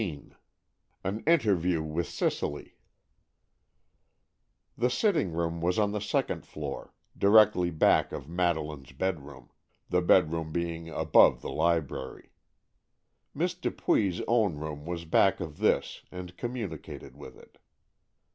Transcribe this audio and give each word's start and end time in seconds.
XIII 0.01 0.31
AN 1.03 1.23
INTERVIEW 1.27 1.83
WITH 1.83 2.07
CICELY 2.09 2.75
This 4.75 4.95
sitting 4.95 5.31
room 5.31 5.61
was 5.61 5.77
on 5.77 5.91
the 5.91 5.99
second 6.01 6.43
floor, 6.43 6.95
directly 7.15 7.69
back 7.69 8.11
of 8.11 8.27
Madeleine's 8.27 8.93
bedroom, 8.93 9.51
the 9.89 10.01
bedroom 10.01 10.51
being 10.51 10.89
above 10.89 11.41
the 11.43 11.51
library. 11.51 12.31
Miss 13.35 13.53
Dupuy's 13.53 14.21
own 14.27 14.55
room 14.55 14.87
was 14.87 15.05
back 15.05 15.39
of 15.39 15.57
this 15.59 16.01
and 16.11 16.35
communicated 16.35 17.15
with 17.15 17.37
it. 17.37 17.59